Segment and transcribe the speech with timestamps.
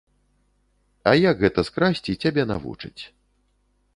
[1.11, 3.01] А як гэта скрасці, цябе навучаць.